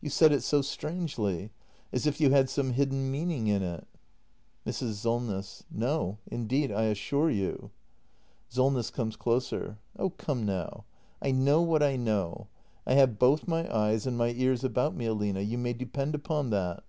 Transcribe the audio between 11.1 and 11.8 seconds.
I know